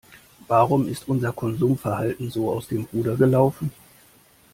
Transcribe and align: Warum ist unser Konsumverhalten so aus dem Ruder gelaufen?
Warum 0.47 0.87
ist 0.87 1.07
unser 1.09 1.31
Konsumverhalten 1.31 2.31
so 2.31 2.49
aus 2.49 2.67
dem 2.67 2.87
Ruder 2.91 3.15
gelaufen? 3.17 3.71